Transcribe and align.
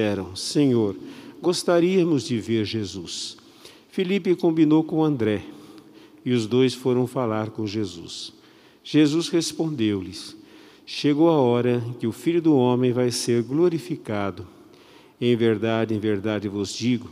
disseram: 0.00 0.34
Senhor, 0.34 0.96
gostaríamos 1.42 2.24
de 2.24 2.40
ver 2.40 2.64
Jesus. 2.64 3.36
Felipe 3.90 4.34
combinou 4.34 4.82
com 4.82 5.04
André 5.04 5.42
e 6.24 6.32
os 6.32 6.46
dois 6.46 6.72
foram 6.72 7.06
falar 7.06 7.50
com 7.50 7.66
Jesus. 7.66 8.32
Jesus 8.82 9.28
respondeu-lhes: 9.28 10.34
Chegou 10.86 11.28
a 11.28 11.36
hora 11.36 11.84
que 11.98 12.06
o 12.06 12.12
Filho 12.12 12.40
do 12.40 12.56
Homem 12.56 12.92
vai 12.92 13.10
ser 13.10 13.42
glorificado. 13.42 14.46
Em 15.20 15.36
verdade, 15.36 15.94
em 15.94 15.98
verdade 15.98 16.48
vos 16.48 16.72
digo: 16.74 17.10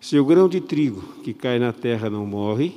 se 0.00 0.18
o 0.18 0.24
grão 0.24 0.48
de 0.48 0.60
trigo 0.60 1.02
que 1.22 1.32
cai 1.32 1.60
na 1.60 1.72
terra 1.72 2.10
não 2.10 2.26
morre, 2.26 2.72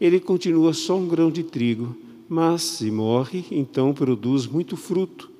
ele 0.00 0.18
continua 0.18 0.72
só 0.72 0.96
um 0.96 1.06
grão 1.06 1.30
de 1.30 1.44
trigo, 1.44 1.96
mas 2.28 2.62
se 2.62 2.90
morre, 2.90 3.44
então 3.50 3.94
produz 3.94 4.46
muito 4.46 4.76
fruto. 4.76 5.30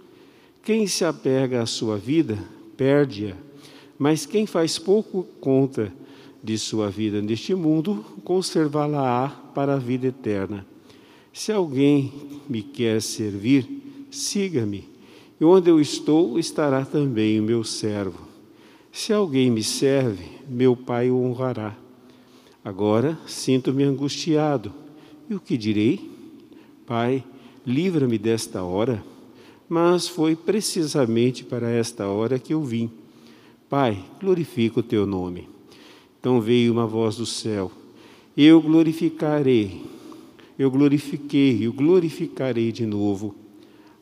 Quem 0.62 0.86
se 0.86 1.04
apega 1.04 1.62
à 1.62 1.66
sua 1.66 1.96
vida, 1.96 2.38
perde-a, 2.76 3.47
mas 3.98 4.24
quem 4.24 4.46
faz 4.46 4.78
pouco 4.78 5.26
conta 5.40 5.92
de 6.42 6.56
sua 6.56 6.88
vida 6.88 7.20
neste 7.20 7.54
mundo, 7.54 8.04
conservá-la-á 8.24 9.28
para 9.54 9.74
a 9.74 9.78
vida 9.78 10.06
eterna. 10.06 10.64
Se 11.32 11.50
alguém 11.50 12.12
me 12.48 12.62
quer 12.62 13.02
servir, 13.02 13.66
siga-me, 14.10 14.88
e 15.40 15.44
onde 15.44 15.70
eu 15.70 15.80
estou 15.80 16.38
estará 16.38 16.84
também 16.84 17.40
o 17.40 17.42
meu 17.42 17.64
servo. 17.64 18.26
Se 18.92 19.12
alguém 19.12 19.50
me 19.50 19.62
serve, 19.62 20.24
meu 20.48 20.74
Pai 20.74 21.10
o 21.10 21.22
honrará. 21.22 21.76
Agora 22.64 23.18
sinto-me 23.26 23.84
angustiado. 23.84 24.72
E 25.30 25.34
o 25.34 25.40
que 25.40 25.56
direi? 25.56 26.10
Pai, 26.86 27.22
livra-me 27.66 28.18
desta 28.18 28.62
hora. 28.62 29.02
Mas 29.68 30.08
foi 30.08 30.34
precisamente 30.34 31.44
para 31.44 31.70
esta 31.70 32.08
hora 32.08 32.38
que 32.38 32.54
eu 32.54 32.62
vim. 32.62 32.90
Pai, 33.68 34.02
glorifica 34.18 34.80
o 34.80 34.82
teu 34.82 35.06
nome. 35.06 35.46
Então 36.18 36.40
veio 36.40 36.72
uma 36.72 36.86
voz 36.86 37.16
do 37.16 37.26
céu: 37.26 37.70
Eu 38.34 38.62
glorificarei, 38.62 39.82
eu 40.58 40.70
glorifiquei, 40.70 41.66
eu 41.66 41.72
glorificarei 41.72 42.72
de 42.72 42.86
novo. 42.86 43.34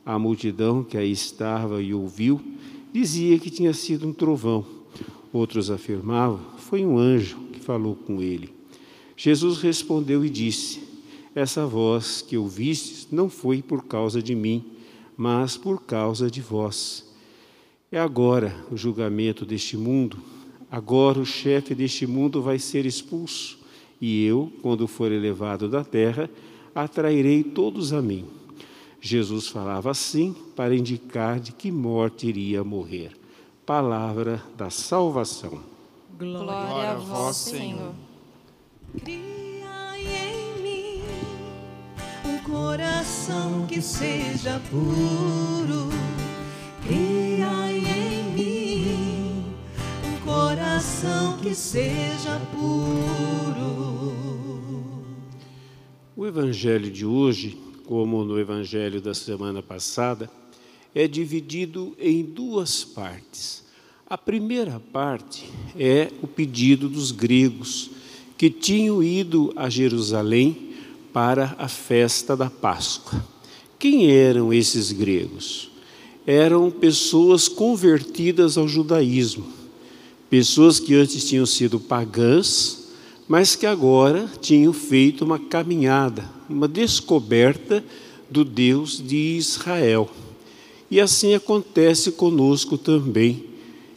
A 0.05 0.17
multidão 0.17 0.85
que 0.85 0.97
aí 0.97 1.11
estava 1.11 1.81
e 1.81 1.93
ouviu 1.93 2.41
dizia 2.93 3.37
que 3.37 3.49
tinha 3.49 3.73
sido 3.73 4.07
um 4.07 4.13
trovão. 4.13 4.65
Outros 5.33 5.69
afirmavam: 5.69 6.39
Foi 6.57 6.85
um 6.85 6.97
anjo 6.97 7.37
que 7.51 7.59
falou 7.59 7.95
com 7.95 8.21
ele. 8.21 8.53
Jesus 9.17 9.57
respondeu 9.57 10.23
e 10.23 10.29
disse: 10.29 10.79
Essa 11.35 11.67
voz 11.67 12.21
que 12.21 12.37
ouvistes 12.37 13.09
não 13.11 13.29
foi 13.29 13.61
por 13.61 13.83
causa 13.83 14.21
de 14.21 14.33
mim, 14.33 14.63
mas 15.17 15.57
por 15.57 15.81
causa 15.81 16.31
de 16.31 16.39
vós. 16.39 17.06
É 17.89 17.97
agora 17.97 18.53
o 18.69 18.75
julgamento 18.75 19.45
deste 19.45 19.77
mundo. 19.77 20.17
Agora 20.69 21.19
o 21.19 21.25
chefe 21.25 21.73
deste 21.73 22.05
mundo 22.05 22.41
vai 22.41 22.59
ser 22.59 22.85
expulso, 22.85 23.57
e 24.01 24.25
eu, 24.25 24.51
quando 24.61 24.85
for 24.85 25.09
elevado 25.09 25.69
da 25.69 25.83
terra, 25.85 26.29
atrairei 26.75 27.41
todos 27.41 27.93
a 27.93 28.01
mim. 28.01 28.25
Jesus 28.99 29.47
falava 29.47 29.89
assim 29.89 30.35
para 30.55 30.75
indicar 30.75 31.39
de 31.39 31.53
que 31.53 31.71
morte 31.71 32.27
iria 32.27 32.63
morrer. 32.63 33.11
Palavra 33.65 34.43
da 34.57 34.69
salvação. 34.69 35.61
Glória 36.19 36.91
a 36.91 36.95
vós, 36.95 37.37
Senhor. 37.37 37.93
Cria 39.01 39.97
em 39.97 40.61
mim 40.61 41.01
um 42.25 42.37
coração 42.39 43.65
que 43.65 43.81
seja 43.81 44.61
puro. 44.69 45.87
Seja 51.57 52.39
puro. 52.51 54.13
O 56.15 56.23
evangelho 56.23 56.91
de 56.91 57.03
hoje, 57.03 57.57
como 57.87 58.23
no 58.23 58.39
evangelho 58.39 59.01
da 59.01 59.15
semana 59.15 59.63
passada, 59.63 60.29
é 60.93 61.07
dividido 61.07 61.95
em 61.99 62.23
duas 62.23 62.83
partes. 62.83 63.65
A 64.07 64.15
primeira 64.15 64.79
parte 64.93 65.49
é 65.75 66.11
o 66.21 66.27
pedido 66.27 66.87
dos 66.87 67.11
gregos 67.11 67.89
que 68.37 68.51
tinham 68.51 69.01
ido 69.01 69.51
a 69.55 69.67
Jerusalém 69.67 70.75
para 71.11 71.55
a 71.57 71.67
festa 71.67 72.37
da 72.37 72.51
Páscoa. 72.51 73.25
Quem 73.79 74.11
eram 74.11 74.53
esses 74.53 74.91
gregos? 74.91 75.71
Eram 76.25 76.69
pessoas 76.69 77.47
convertidas 77.47 78.59
ao 78.59 78.67
judaísmo, 78.67 79.56
pessoas 80.29 80.79
que 80.79 80.93
antes 80.95 81.27
tinham 81.27 81.45
sido 81.45 81.79
pagãs, 81.79 82.87
mas 83.27 83.55
que 83.55 83.65
agora 83.65 84.29
tinham 84.41 84.71
feito 84.71 85.25
uma 85.25 85.39
caminhada, 85.39 86.29
uma 86.49 86.67
descoberta 86.67 87.83
do 88.29 88.43
Deus 88.45 89.01
de 89.05 89.37
Israel. 89.37 90.09
E 90.89 90.99
assim 91.01 91.33
acontece 91.33 92.11
conosco 92.11 92.77
também. 92.77 93.43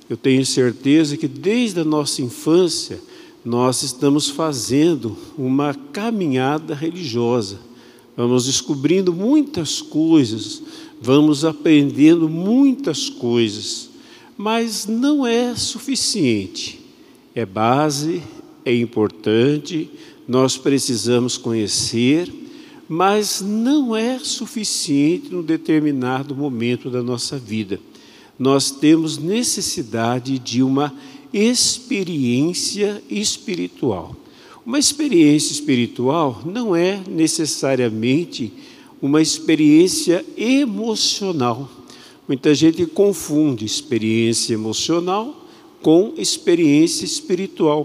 Eu 0.09 0.17
tenho 0.17 0.45
certeza 0.45 1.17
que 1.17 1.29
desde 1.29 1.81
a 1.81 1.85
nossa 1.85 2.21
infância 2.21 3.01
nós 3.45 3.83
estamos 3.83 4.29
fazendo 4.29 5.17
uma 5.39 5.73
caminhada 5.93 6.75
religiosa. 6.75 7.59
Vamos 8.17 8.47
descobrindo 8.47 9.13
muitas 9.13 9.81
coisas, 9.81 10.63
vamos 11.01 11.45
aprendendo 11.45 12.29
muitas 12.29 13.09
coisas, 13.09 13.90
mas 14.41 14.87
não 14.87 15.27
é 15.27 15.55
suficiente. 15.55 16.81
É 17.35 17.45
base, 17.45 18.23
é 18.65 18.75
importante, 18.75 19.91
nós 20.27 20.57
precisamos 20.57 21.37
conhecer, 21.37 22.33
mas 22.89 23.43
não 23.43 23.95
é 23.95 24.19
suficiente 24.19 25.29
num 25.31 25.43
determinado 25.43 26.35
momento 26.35 26.89
da 26.89 27.03
nossa 27.03 27.39
vida. 27.39 27.79
Nós 28.39 28.71
temos 28.71 29.19
necessidade 29.19 30.39
de 30.39 30.63
uma 30.63 30.91
experiência 31.35 33.03
espiritual. 33.11 34.17
Uma 34.65 34.79
experiência 34.79 35.53
espiritual 35.53 36.41
não 36.47 36.75
é 36.75 36.99
necessariamente 37.07 38.51
uma 39.03 39.21
experiência 39.21 40.25
emocional. 40.35 41.80
Muita 42.31 42.55
gente 42.55 42.87
confunde 42.87 43.65
experiência 43.65 44.55
emocional 44.55 45.49
com 45.83 46.15
experiência 46.17 47.05
espiritual, 47.05 47.85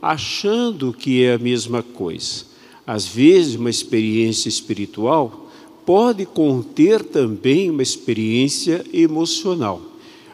achando 0.00 0.90
que 0.90 1.22
é 1.22 1.34
a 1.34 1.38
mesma 1.38 1.82
coisa. 1.82 2.46
Às 2.86 3.06
vezes, 3.06 3.56
uma 3.56 3.68
experiência 3.68 4.48
espiritual 4.48 5.50
pode 5.84 6.24
conter 6.24 7.04
também 7.04 7.68
uma 7.68 7.82
experiência 7.82 8.82
emocional. 8.90 9.82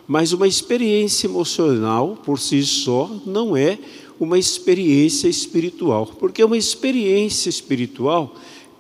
Mas 0.07 0.33
uma 0.33 0.47
experiência 0.47 1.27
emocional 1.27 2.21
por 2.25 2.39
si 2.39 2.63
só 2.63 3.11
não 3.27 3.57
é 3.57 3.81
uma 4.21 4.39
experiência 4.39 5.27
espiritual, 5.27 6.07
porque 6.21 6.45
uma 6.45 6.57
experiência 6.57 7.49
espiritual 7.49 8.33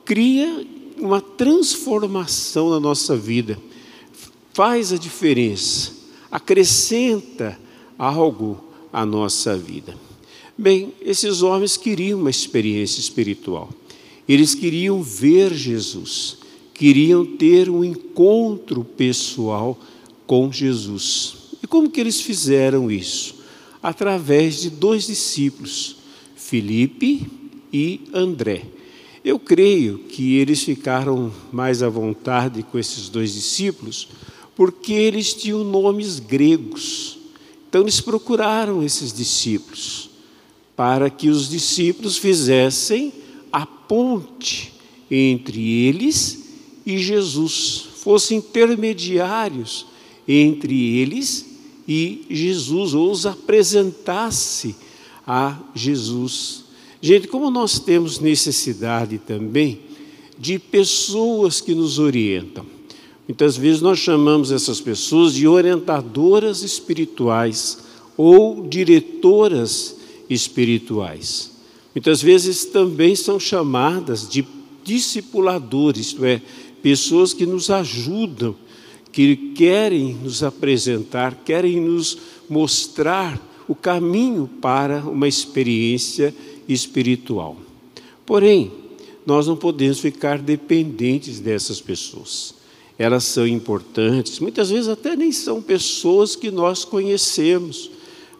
cria 0.05 0.65
uma 0.97 1.21
transformação 1.21 2.71
na 2.71 2.79
nossa 2.79 3.17
vida, 3.17 3.59
faz 4.53 4.93
a 4.93 4.99
diferença, 4.99 5.93
acrescenta 6.31 7.59
algo 7.99 8.63
à 8.93 9.05
nossa 9.05 9.57
vida. 9.57 9.95
Bem, 10.57 10.93
esses 11.01 11.43
homens 11.43 11.77
queriam 11.77 12.21
uma 12.21 12.31
experiência 12.31 13.01
espiritual, 13.01 13.71
eles 14.29 14.55
queriam 14.55 15.03
ver 15.03 15.53
Jesus, 15.55 16.39
queriam 16.75 17.25
ter 17.25 17.69
um 17.69 17.85
encontro 17.85 18.85
pessoal 18.85 19.79
com 20.27 20.53
Jesus. 20.53 21.35
E 21.63 21.67
como 21.67 21.91
que 21.91 22.01
eles 22.01 22.21
fizeram 22.21 22.91
isso? 22.91 23.37
Através 23.83 24.61
de 24.61 24.71
dois 24.71 25.07
discípulos, 25.07 25.97
Filipe 26.37 27.27
e 27.73 28.03
André. 28.13 28.65
Eu 29.25 29.39
creio 29.39 29.99
que 29.99 30.37
eles 30.37 30.63
ficaram 30.63 31.33
mais 31.53 31.83
à 31.83 31.89
vontade 31.89 32.63
com 32.63 32.79
esses 32.79 33.09
dois 33.09 33.35
discípulos, 33.35 34.09
porque 34.61 34.93
eles 34.93 35.33
tinham 35.33 35.65
nomes 35.65 36.19
gregos. 36.19 37.17
Então 37.67 37.81
eles 37.81 37.99
procuraram 37.99 38.83
esses 38.83 39.11
discípulos, 39.11 40.11
para 40.77 41.09
que 41.09 41.31
os 41.31 41.49
discípulos 41.49 42.19
fizessem 42.19 43.11
a 43.51 43.65
ponte 43.65 44.75
entre 45.11 45.87
eles 45.87 46.51
e 46.85 46.99
Jesus, 46.99 47.87
fossem 48.03 48.37
intermediários 48.37 49.87
entre 50.29 50.99
eles 50.99 51.47
e 51.89 52.27
Jesus, 52.29 52.93
ou 52.93 53.11
os 53.13 53.25
apresentasse 53.25 54.77
a 55.27 55.59
Jesus. 55.75 56.65
Gente, 57.01 57.29
como 57.29 57.51
nós 57.51 57.79
temos 57.79 58.21
necessidade 58.21 59.17
também 59.17 59.81
de 60.39 60.59
pessoas 60.59 61.63
que 61.63 61.75
nos 61.75 61.99
orientam. 61.99 62.80
Muitas 63.31 63.57
vezes 63.57 63.81
nós 63.81 64.01
chamamos 64.01 64.51
essas 64.51 64.81
pessoas 64.81 65.35
de 65.35 65.47
orientadoras 65.47 66.65
espirituais, 66.65 67.79
ou 68.17 68.67
diretoras 68.67 69.95
espirituais. 70.29 71.53
Muitas 71.95 72.21
vezes 72.21 72.65
também 72.65 73.15
são 73.15 73.39
chamadas 73.39 74.29
de 74.29 74.45
discipuladores, 74.83 76.09
isto 76.09 76.25
é, 76.25 76.43
pessoas 76.83 77.33
que 77.33 77.47
nos 77.47 77.71
ajudam, 77.71 78.57
que 79.13 79.37
querem 79.55 80.13
nos 80.15 80.43
apresentar, 80.43 81.37
querem 81.45 81.81
nos 81.81 82.19
mostrar 82.49 83.41
o 83.69 83.77
caminho 83.77 84.51
para 84.61 85.03
uma 85.09 85.29
experiência 85.29 86.35
espiritual. 86.69 87.57
Porém, 88.27 88.73
nós 89.25 89.47
não 89.47 89.57
podemos 89.57 90.01
ficar 90.01 90.37
dependentes 90.37 91.39
dessas 91.39 91.81
pessoas. 91.81 92.59
Elas 93.01 93.25
são 93.25 93.47
importantes, 93.47 94.41
muitas 94.41 94.69
vezes 94.69 94.87
até 94.87 95.17
nem 95.17 95.33
são 95.33 95.63
pessoas 95.63 96.37
que 96.37 96.51
nós 96.51 96.85
conhecemos. 96.85 97.91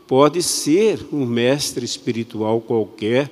Pode 0.07 0.43
ser 0.43 1.01
um 1.11 1.25
mestre 1.25 1.83
espiritual 1.83 2.61
qualquer. 2.61 3.31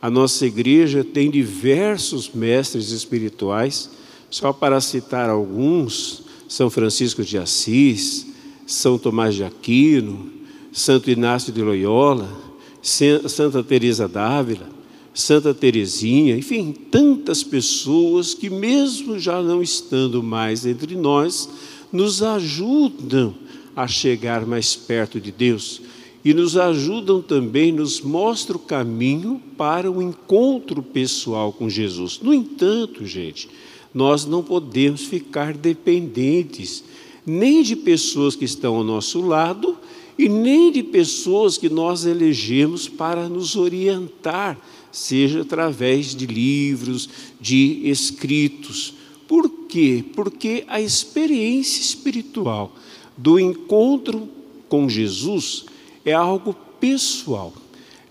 A 0.00 0.08
nossa 0.08 0.46
igreja 0.46 1.04
tem 1.04 1.30
diversos 1.30 2.30
mestres 2.32 2.90
espirituais, 2.90 3.90
só 4.30 4.50
para 4.50 4.80
citar 4.80 5.28
alguns: 5.28 6.22
São 6.48 6.70
Francisco 6.70 7.22
de 7.22 7.36
Assis, 7.36 8.28
São 8.66 8.96
Tomás 8.96 9.34
de 9.34 9.44
Aquino, 9.44 10.32
Santo 10.72 11.10
Inácio 11.10 11.52
de 11.52 11.60
Loyola, 11.60 12.34
Santa 12.80 13.62
Teresa 13.62 14.08
d'Ávila, 14.08 14.70
Santa 15.14 15.52
Teresinha, 15.52 16.36
enfim, 16.36 16.72
tantas 16.90 17.42
pessoas 17.42 18.32
que 18.32 18.48
mesmo 18.48 19.18
já 19.18 19.42
não 19.42 19.62
estando 19.62 20.22
mais 20.22 20.64
entre 20.64 20.96
nós, 20.96 21.48
nos 21.92 22.22
ajudam 22.22 23.34
a 23.76 23.86
chegar 23.86 24.46
mais 24.46 24.74
perto 24.74 25.20
de 25.20 25.30
Deus 25.30 25.82
e 26.24 26.32
nos 26.32 26.56
ajudam 26.56 27.20
também, 27.20 27.72
nos 27.72 28.00
mostram 28.00 28.56
o 28.56 28.60
caminho 28.60 29.42
para 29.56 29.90
o 29.90 30.00
encontro 30.00 30.82
pessoal 30.82 31.52
com 31.52 31.68
Jesus. 31.68 32.20
No 32.22 32.32
entanto, 32.32 33.04
gente, 33.04 33.48
nós 33.92 34.24
não 34.24 34.42
podemos 34.42 35.02
ficar 35.02 35.54
dependentes 35.54 36.84
nem 37.26 37.62
de 37.62 37.76
pessoas 37.76 38.34
que 38.34 38.44
estão 38.44 38.76
ao 38.76 38.84
nosso 38.84 39.20
lado 39.20 39.76
e 40.18 40.28
nem 40.28 40.70
de 40.70 40.82
pessoas 40.82 41.58
que 41.58 41.68
nós 41.68 42.04
elegemos 42.04 42.88
para 42.88 43.28
nos 43.28 43.56
orientar 43.56 44.58
seja 44.92 45.40
através 45.40 46.14
de 46.14 46.26
livros, 46.26 47.08
de 47.40 47.80
escritos. 47.84 48.94
Por 49.26 49.48
quê? 49.66 50.04
Porque 50.14 50.64
a 50.68 50.80
experiência 50.80 51.80
espiritual 51.80 52.76
do 53.16 53.40
encontro 53.40 54.28
com 54.68 54.88
Jesus 54.88 55.64
é 56.04 56.12
algo 56.12 56.54
pessoal. 56.78 57.52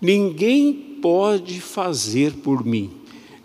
Ninguém 0.00 0.72
pode 1.00 1.60
fazer 1.60 2.32
por 2.34 2.64
mim, 2.64 2.90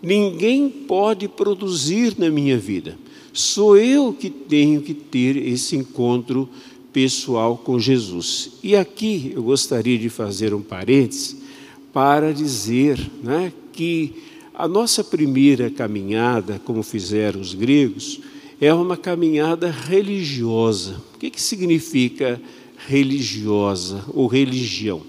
ninguém 0.02 0.68
pode 0.68 1.28
produzir 1.28 2.16
na 2.18 2.28
minha 2.30 2.58
vida. 2.58 2.98
Sou 3.32 3.76
eu 3.76 4.12
que 4.12 4.30
tenho 4.30 4.82
que 4.82 4.94
ter 4.94 5.36
esse 5.36 5.76
encontro 5.76 6.48
pessoal 6.92 7.56
com 7.56 7.78
Jesus. 7.78 8.52
E 8.62 8.74
aqui 8.74 9.32
eu 9.34 9.42
gostaria 9.44 9.96
de 9.96 10.08
fazer 10.08 10.52
um 10.52 10.62
parênteses 10.62 11.36
para 11.92 12.32
dizer 12.32 12.98
né, 13.22 13.52
que 13.72 14.14
a 14.54 14.66
nossa 14.66 15.04
primeira 15.04 15.70
caminhada, 15.70 16.60
como 16.64 16.82
fizeram 16.82 17.40
os 17.40 17.54
gregos, 17.54 18.20
é 18.60 18.74
uma 18.74 18.96
caminhada 18.96 19.70
religiosa. 19.70 21.00
O 21.14 21.18
que, 21.18 21.30
que 21.30 21.40
significa 21.40 22.40
religiosa 22.88 24.04
ou 24.08 24.26
religião? 24.26 25.02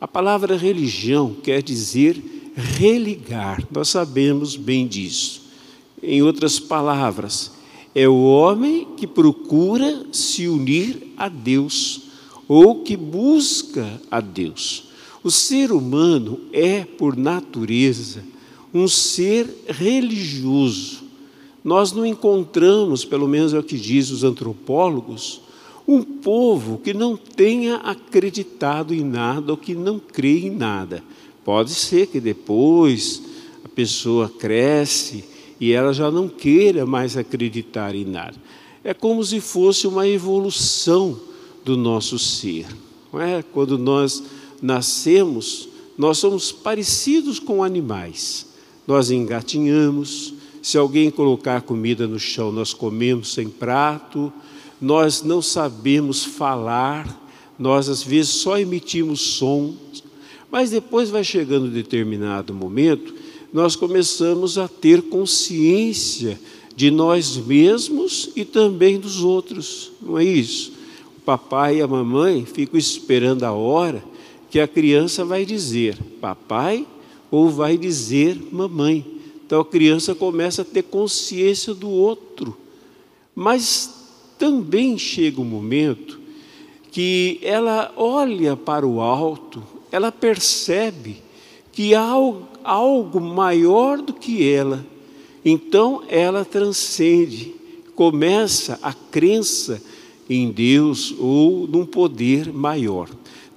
A 0.00 0.08
palavra 0.08 0.56
religião 0.56 1.34
quer 1.42 1.62
dizer 1.62 2.22
religar, 2.56 3.62
nós 3.70 3.88
sabemos 3.88 4.56
bem 4.56 4.86
disso. 4.86 5.42
Em 6.02 6.22
outras 6.22 6.58
palavras, 6.58 7.52
é 7.94 8.08
o 8.08 8.24
homem 8.24 8.88
que 8.96 9.06
procura 9.06 10.06
se 10.12 10.48
unir 10.48 11.12
a 11.16 11.28
Deus 11.28 12.02
ou 12.48 12.82
que 12.82 12.96
busca 12.96 14.00
a 14.10 14.20
Deus. 14.20 14.84
O 15.26 15.30
ser 15.32 15.72
humano 15.72 16.38
é, 16.52 16.84
por 16.84 17.16
natureza, 17.16 18.22
um 18.72 18.86
ser 18.86 19.64
religioso. 19.66 21.02
Nós 21.64 21.90
não 21.90 22.06
encontramos, 22.06 23.04
pelo 23.04 23.26
menos 23.26 23.52
é 23.52 23.58
o 23.58 23.62
que 23.64 23.76
diz 23.76 24.12
os 24.12 24.22
antropólogos, 24.22 25.40
um 25.84 26.00
povo 26.00 26.78
que 26.78 26.94
não 26.94 27.16
tenha 27.16 27.74
acreditado 27.78 28.94
em 28.94 29.02
nada 29.02 29.50
ou 29.50 29.58
que 29.58 29.74
não 29.74 29.98
crê 29.98 30.46
em 30.46 30.50
nada. 30.50 31.02
Pode 31.44 31.74
ser 31.74 32.06
que 32.06 32.20
depois 32.20 33.20
a 33.64 33.68
pessoa 33.68 34.28
cresce 34.28 35.24
e 35.58 35.72
ela 35.72 35.92
já 35.92 36.08
não 36.08 36.28
queira 36.28 36.86
mais 36.86 37.16
acreditar 37.16 37.96
em 37.96 38.04
nada. 38.04 38.36
É 38.84 38.94
como 38.94 39.24
se 39.24 39.40
fosse 39.40 39.88
uma 39.88 40.06
evolução 40.06 41.18
do 41.64 41.76
nosso 41.76 42.16
ser. 42.16 42.68
Não 43.12 43.20
é? 43.20 43.42
Quando 43.42 43.76
nós 43.76 44.22
nascemos, 44.66 45.68
nós 45.96 46.18
somos 46.18 46.50
parecidos 46.50 47.38
com 47.38 47.62
animais. 47.62 48.46
Nós 48.84 49.10
engatinhamos, 49.10 50.34
se 50.60 50.76
alguém 50.76 51.08
colocar 51.08 51.62
comida 51.62 52.08
no 52.08 52.18
chão, 52.18 52.50
nós 52.50 52.74
comemos 52.74 53.32
sem 53.32 53.48
prato, 53.48 54.32
nós 54.80 55.22
não 55.22 55.40
sabemos 55.40 56.24
falar, 56.24 57.24
nós 57.56 57.88
às 57.88 58.02
vezes 58.02 58.32
só 58.32 58.58
emitimos 58.58 59.20
sons, 59.20 60.04
mas 60.50 60.70
depois 60.70 61.10
vai 61.10 61.22
chegando 61.22 61.66
um 61.66 61.72
determinado 61.72 62.52
momento, 62.52 63.14
nós 63.52 63.76
começamos 63.76 64.58
a 64.58 64.66
ter 64.66 65.02
consciência 65.02 66.38
de 66.74 66.90
nós 66.90 67.36
mesmos 67.36 68.30
e 68.34 68.44
também 68.44 68.98
dos 68.98 69.22
outros, 69.22 69.92
não 70.02 70.18
é 70.18 70.24
isso? 70.24 70.72
O 71.16 71.20
papai 71.20 71.76
e 71.76 71.82
a 71.82 71.86
mamãe 71.86 72.44
ficam 72.44 72.78
esperando 72.78 73.44
a 73.44 73.52
hora 73.52 74.02
que 74.50 74.60
a 74.60 74.68
criança 74.68 75.24
vai 75.24 75.44
dizer 75.44 75.96
papai 76.20 76.86
ou 77.30 77.48
vai 77.48 77.76
dizer 77.76 78.40
mamãe. 78.52 79.04
Então 79.44 79.60
a 79.60 79.64
criança 79.64 80.14
começa 80.14 80.62
a 80.62 80.64
ter 80.64 80.82
consciência 80.82 81.74
do 81.74 81.88
outro. 81.88 82.56
Mas 83.34 83.94
também 84.38 84.96
chega 84.98 85.40
um 85.40 85.44
momento 85.44 86.20
que 86.90 87.38
ela 87.42 87.92
olha 87.96 88.56
para 88.56 88.86
o 88.86 89.00
alto, 89.00 89.62
ela 89.92 90.10
percebe 90.10 91.22
que 91.70 91.94
há 91.94 92.14
algo 92.64 93.20
maior 93.20 94.00
do 94.00 94.14
que 94.14 94.48
ela. 94.48 94.84
Então 95.44 96.02
ela 96.08 96.44
transcende, 96.44 97.54
começa 97.94 98.78
a 98.82 98.92
crença 98.92 99.82
em 100.28 100.50
Deus 100.50 101.14
ou 101.18 101.66
num 101.68 101.86
poder 101.86 102.52
maior. 102.52 103.08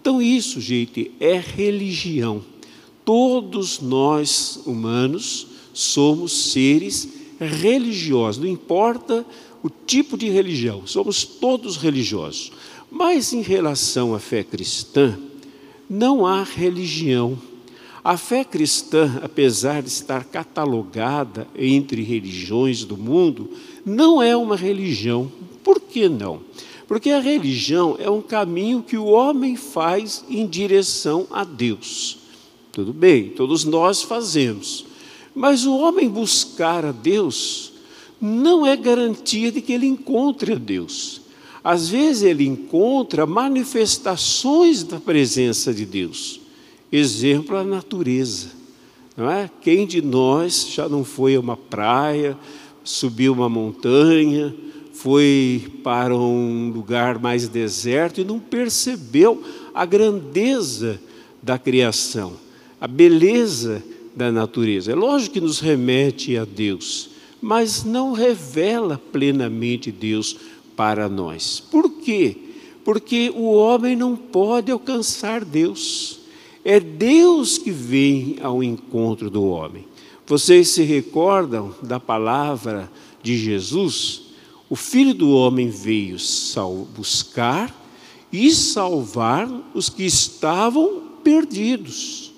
Então, 0.09 0.23
isso, 0.23 0.59
gente, 0.59 1.11
é 1.19 1.37
religião. 1.37 2.43
Todos 3.05 3.79
nós, 3.79 4.59
humanos, 4.65 5.45
somos 5.71 6.51
seres 6.51 7.07
religiosos, 7.39 8.41
não 8.41 8.49
importa 8.49 9.23
o 9.61 9.69
tipo 9.69 10.17
de 10.17 10.27
religião, 10.27 10.81
somos 10.87 11.23
todos 11.23 11.77
religiosos. 11.77 12.51
Mas 12.89 13.33
em 13.33 13.43
relação 13.43 14.15
à 14.15 14.19
fé 14.19 14.43
cristã, 14.43 15.15
não 15.87 16.25
há 16.25 16.41
religião. 16.41 17.37
A 18.03 18.17
fé 18.17 18.43
cristã, 18.43 19.19
apesar 19.21 19.83
de 19.83 19.89
estar 19.89 20.23
catalogada 20.23 21.47
entre 21.55 22.01
religiões 22.01 22.83
do 22.83 22.97
mundo, 22.97 23.51
não 23.85 24.19
é 24.23 24.35
uma 24.35 24.55
religião. 24.55 25.31
Por 25.63 25.79
que 25.79 26.09
não? 26.09 26.41
Porque 26.89 27.11
a 27.11 27.19
religião 27.19 27.97
é 27.99 28.09
um 28.09 28.19
caminho 28.19 28.81
que 28.81 28.97
o 28.97 29.05
homem 29.05 29.55
faz 29.55 30.25
em 30.27 30.47
direção 30.47 31.27
a 31.29 31.43
Deus. 31.43 32.17
Tudo 32.71 32.91
bem, 32.91 33.29
todos 33.29 33.63
nós 33.63 34.01
fazemos. 34.01 34.87
Mas 35.35 35.67
o 35.67 35.77
homem 35.77 36.09
buscar 36.09 36.83
a 36.83 36.91
Deus 36.91 37.73
não 38.19 38.65
é 38.65 38.75
garantia 38.75 39.51
de 39.51 39.61
que 39.61 39.71
ele 39.71 39.85
encontre 39.85 40.53
a 40.53 40.55
Deus. 40.55 41.21
Às 41.63 41.89
vezes 41.89 42.23
ele 42.23 42.47
encontra 42.47 43.27
manifestações 43.27 44.81
da 44.81 44.99
presença 44.99 45.71
de 45.71 45.85
Deus. 45.85 46.41
Exemplo, 46.91 47.55
a 47.55 47.63
natureza. 47.63 48.47
Não 49.15 49.29
é? 49.29 49.47
Quem 49.61 49.85
de 49.85 50.01
nós 50.01 50.67
já 50.71 50.89
não 50.89 51.03
foi 51.03 51.35
a 51.35 51.39
uma 51.39 51.55
praia, 51.55 52.35
subiu 52.83 53.31
uma 53.31 53.47
montanha, 53.47 54.55
foi 55.01 55.71
para 55.83 56.15
um 56.15 56.69
lugar 56.69 57.19
mais 57.19 57.47
deserto 57.47 58.21
e 58.21 58.25
não 58.25 58.39
percebeu 58.39 59.43
a 59.73 59.85
grandeza 59.85 60.99
da 61.41 61.57
criação, 61.57 62.33
a 62.79 62.87
beleza 62.87 63.83
da 64.15 64.31
natureza. 64.31 64.91
É 64.91 64.95
lógico 64.95 65.35
que 65.35 65.41
nos 65.41 65.59
remete 65.59 66.37
a 66.37 66.45
Deus, 66.45 67.09
mas 67.41 67.83
não 67.83 68.13
revela 68.13 69.01
plenamente 69.11 69.91
Deus 69.91 70.35
para 70.75 71.07
nós. 71.07 71.59
Por 71.59 71.89
quê? 71.89 72.35
porque 72.89 73.31
o 73.35 73.51
homem 73.51 73.95
não 73.95 74.15
pode 74.15 74.71
alcançar 74.71 75.45
Deus. 75.45 76.21
É 76.65 76.79
Deus 76.79 77.55
que 77.55 77.69
vem 77.69 78.37
ao 78.41 78.63
encontro 78.63 79.29
do 79.29 79.43
homem. 79.43 79.85
Vocês 80.25 80.69
se 80.69 80.81
recordam 80.81 81.73
da 81.83 81.99
palavra 81.99 82.91
de 83.21 83.37
Jesus? 83.37 84.28
O 84.69 84.75
Filho 84.75 85.13
do 85.13 85.31
Homem 85.31 85.69
veio 85.69 86.15
buscar 86.95 87.75
e 88.31 88.51
salvar 88.51 89.49
os 89.73 89.89
que 89.89 90.03
estavam 90.03 91.01
perdidos. 91.23 92.31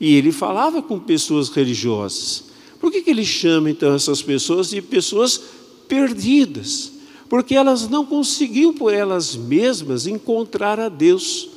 E 0.00 0.14
ele 0.14 0.32
falava 0.32 0.82
com 0.82 0.98
pessoas 0.98 1.50
religiosas. 1.50 2.44
Por 2.80 2.90
que, 2.90 3.02
que 3.02 3.10
ele 3.10 3.24
chama 3.24 3.70
então 3.70 3.94
essas 3.94 4.22
pessoas 4.22 4.70
de 4.70 4.80
pessoas 4.80 5.40
perdidas? 5.86 6.92
Porque 7.28 7.54
elas 7.54 7.88
não 7.88 8.04
conseguiam 8.04 8.72
por 8.72 8.92
elas 8.92 9.36
mesmas 9.36 10.06
encontrar 10.06 10.80
a 10.80 10.88
Deus. 10.88 11.48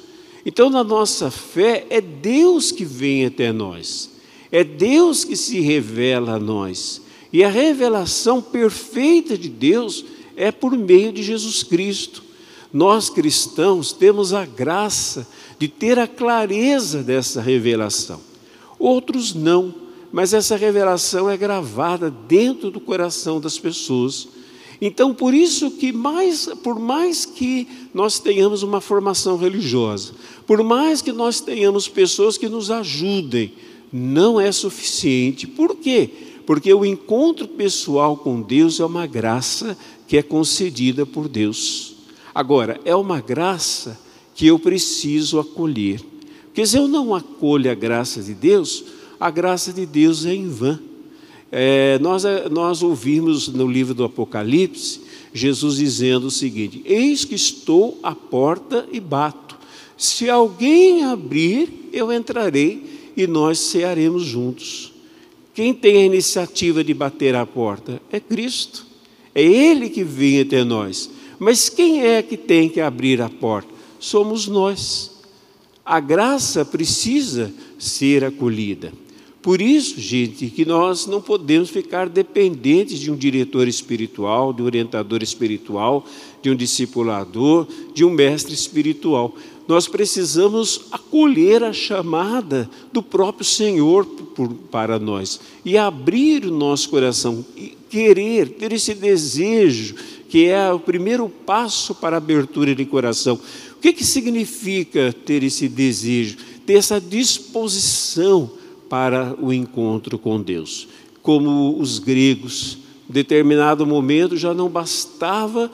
Então, 0.46 0.70
na 0.70 0.84
nossa 0.84 1.30
fé, 1.32 1.86
é 1.90 2.00
Deus 2.00 2.72
que 2.72 2.86
vem 2.86 3.26
até 3.26 3.52
nós, 3.52 4.10
é 4.50 4.64
Deus 4.64 5.26
que 5.26 5.36
se 5.36 5.60
revela 5.60 6.36
a 6.36 6.40
nós. 6.40 7.02
E 7.38 7.44
a 7.44 7.50
revelação 7.50 8.42
perfeita 8.42 9.38
de 9.38 9.48
Deus 9.48 10.04
é 10.36 10.52
por 10.52 10.76
meio 10.76 11.14
de 11.14 11.22
Jesus 11.22 11.62
Cristo. 11.62 12.24
Nós 12.74 13.12
cristãos 13.12 13.92
temos 13.92 14.34
a 14.34 14.44
graça 14.44 15.28
de 15.60 15.68
ter 15.68 16.00
a 16.00 16.08
clareza 16.08 17.04
dessa 17.04 17.40
revelação. 17.40 18.20
Outros 18.80 19.36
não, 19.36 19.72
mas 20.12 20.34
essa 20.34 20.56
revelação 20.56 21.30
é 21.30 21.38
gravada 21.38 22.10
dentro 22.10 22.72
do 22.72 22.80
coração 22.80 23.40
das 23.40 23.60
pessoas. 23.60 24.28
Então, 24.82 25.14
por 25.14 25.32
isso 25.32 25.70
que 25.70 25.92
mais, 25.92 26.50
por 26.64 26.80
mais 26.80 27.24
que 27.24 27.68
nós 27.94 28.18
tenhamos 28.18 28.64
uma 28.64 28.82
formação 28.82 29.38
religiosa, 29.38 30.14
por 30.48 30.64
mais 30.64 31.04
que 31.04 31.12
nós 31.12 31.40
tenhamos 31.40 31.88
pessoas 31.88 32.36
que 32.36 32.50
nos 32.50 32.72
ajudem, 32.72 33.54
não 33.94 34.42
é 34.42 34.52
suficiente. 34.52 35.46
Por 35.46 35.76
quê? 35.76 36.10
Porque 36.48 36.74
o 36.74 36.86
encontro 36.86 37.46
pessoal 37.46 38.16
com 38.16 38.42
Deus 38.42 38.80
é 38.80 38.86
uma 38.86 39.06
graça 39.06 39.78
que 40.08 40.16
é 40.16 40.24
concedida 40.24 41.06
por 41.06 41.28
Deus. 41.28 41.96
Agora, 42.34 42.80
é 42.86 42.96
uma 42.96 43.20
graça 43.20 44.00
que 44.34 44.48
eu 44.48 44.58
preciso 44.58 45.42
acolher. 45.42 46.02
Porque 46.46 46.66
se 46.66 46.78
eu 46.78 46.88
não 46.88 47.14
acolho 47.14 47.70
a 47.70 47.76
graça 47.76 48.24
de 48.24 48.34
Deus, 48.34 48.86
a 49.20 49.30
graça 49.30 49.74
de 49.74 49.86
Deus 49.86 50.26
é 50.26 50.34
em 50.34 50.48
vão. 50.48 50.80
É, 51.52 52.00
nós, 52.00 52.24
nós 52.50 52.82
ouvimos 52.82 53.50
no 53.50 53.68
livro 53.68 53.94
do 53.94 54.06
Apocalipse 54.06 55.02
Jesus 55.34 55.76
dizendo 55.76 56.28
o 56.28 56.32
seguinte: 56.32 56.82
Eis 56.86 57.26
que 57.26 57.36
estou 57.36 58.00
à 58.02 58.16
porta 58.16 58.88
e 58.90 59.02
bato. 59.02 59.58
Se 59.98 60.30
alguém 60.30 61.04
abrir, 61.04 61.90
eu 61.92 62.14
entrarei 62.14 63.12
e 63.18 63.28
nós 63.28 63.60
cearemos 63.60 64.24
juntos. 64.24 64.94
Quem 65.58 65.74
tem 65.74 65.98
a 65.98 66.06
iniciativa 66.06 66.84
de 66.84 66.94
bater 66.94 67.34
à 67.34 67.44
porta? 67.44 68.00
É 68.12 68.20
Cristo. 68.20 68.86
É 69.34 69.42
Ele 69.42 69.90
que 69.90 70.04
vem 70.04 70.42
até 70.42 70.64
nós. 70.64 71.10
Mas 71.40 71.68
quem 71.68 72.06
é 72.06 72.22
que 72.22 72.38
tem 72.38 72.70
que 72.70 72.80
abrir 72.80 73.20
a 73.24 73.28
porta? 73.28 73.68
Somos 74.00 74.48
nós. 74.48 75.14
A 75.84 76.00
graça 76.00 76.64
precisa 76.64 77.52
ser 77.80 78.24
acolhida. 78.24 78.94
Por 79.42 79.60
isso, 79.60 80.00
gente, 80.00 80.46
que 80.46 80.64
nós 80.64 81.08
não 81.08 81.24
podemos 81.24 81.72
ficar 81.72 82.08
dependentes 82.08 83.00
de 83.00 83.10
um 83.10 83.16
diretor 83.16 83.68
espiritual, 83.68 84.54
de 84.54 84.62
um 84.62 84.66
orientador 84.66 85.24
espiritual, 85.24 86.06
de 86.40 86.52
um 86.52 86.56
discipulador, 86.56 87.68
de 87.96 88.06
um 88.06 88.12
mestre 88.12 88.54
espiritual. 88.54 89.36
Nós 89.68 89.88
precisamos 89.88 90.82
acolher 90.92 91.62
a 91.64 91.74
chamada 91.74 92.70
do 92.94 93.04
próprio 93.04 93.46
Senhor 93.46 94.06
por, 94.06 94.54
para 94.54 94.98
nós 94.98 95.40
e 95.66 95.78
abrir 95.78 96.46
o 96.46 96.52
nosso 96.52 96.90
coração, 96.90 97.44
querer, 97.90 98.50
ter 98.50 98.72
esse 98.72 98.94
desejo, 98.94 99.96
que 100.30 100.46
é 100.46 100.72
o 100.72 100.80
primeiro 100.80 101.28
passo 101.28 101.94
para 101.94 102.16
a 102.16 102.18
abertura 102.18 102.74
de 102.74 102.86
coração. 102.86 103.40
O 103.76 103.80
que, 103.80 103.92
que 103.92 104.06
significa 104.06 105.14
ter 105.26 105.44
esse 105.44 105.68
desejo? 105.68 106.38
Ter 106.66 106.76
essa 106.76 107.00
disposição 107.02 108.50
para 108.90 109.36
o 109.40 109.52
encontro 109.52 110.18
com 110.18 110.42
Deus. 110.42 110.88
Como 111.22 111.78
os 111.78 112.00
gregos, 112.00 112.78
em 113.10 113.14
determinado 113.14 113.86
momento 113.86 114.38
já 114.38 114.54
não 114.54 114.70
bastava 114.70 115.70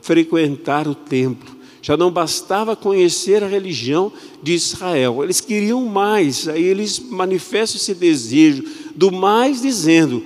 frequentar 0.00 0.88
o 0.88 0.94
templo, 0.94 1.53
já 1.84 1.98
não 1.98 2.10
bastava 2.10 2.74
conhecer 2.74 3.44
a 3.44 3.46
religião 3.46 4.10
de 4.42 4.54
Israel, 4.54 5.22
eles 5.22 5.38
queriam 5.38 5.84
mais, 5.84 6.48
aí 6.48 6.64
eles 6.64 6.98
manifestam 6.98 7.78
esse 7.78 7.92
desejo 7.92 8.64
do 8.96 9.12
mais, 9.12 9.60
dizendo: 9.60 10.24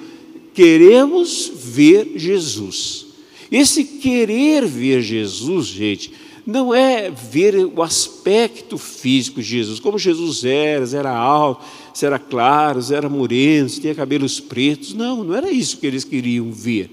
queremos 0.54 1.50
ver 1.52 2.12
Jesus. 2.14 3.06
Esse 3.50 3.82
querer 3.82 4.66
ver 4.66 5.02
Jesus, 5.02 5.66
gente, 5.66 6.12
não 6.46 6.72
é 6.72 7.10
ver 7.10 7.56
o 7.56 7.82
aspecto 7.82 8.78
físico 8.78 9.42
de 9.42 9.48
Jesus, 9.48 9.80
como 9.80 9.98
Jesus 9.98 10.44
era, 10.44 10.86
se 10.86 10.96
era 10.96 11.10
alto, 11.10 11.64
se 11.92 12.06
era 12.06 12.20
claro, 12.20 12.80
se 12.80 12.94
era 12.94 13.08
moreno, 13.08 13.68
se 13.68 13.80
tinha 13.80 13.96
cabelos 13.96 14.38
pretos. 14.38 14.94
Não, 14.94 15.24
não 15.24 15.34
era 15.34 15.50
isso 15.50 15.78
que 15.78 15.88
eles 15.88 16.04
queriam 16.04 16.52
ver. 16.52 16.88